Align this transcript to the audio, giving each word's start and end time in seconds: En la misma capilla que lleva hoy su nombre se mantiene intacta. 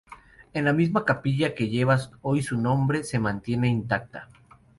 En 0.55 0.65
la 0.65 0.73
misma 0.73 1.05
capilla 1.05 1.53
que 1.53 1.69
lleva 1.69 1.95
hoy 2.23 2.41
su 2.41 2.57
nombre 2.59 3.03
se 3.03 3.19
mantiene 3.19 3.67
intacta. 3.67 4.29